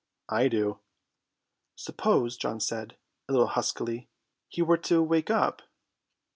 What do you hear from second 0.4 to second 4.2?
do." "Suppose," John said, a little huskily,